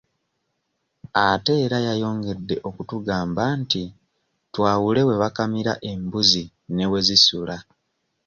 [1.27, 3.83] Ate era yayongedde okutugamba nti
[4.53, 6.43] twawule we bakamira embuzi
[6.75, 7.57] ne we zisula.